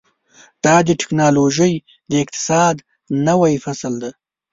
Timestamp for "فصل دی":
3.63-4.11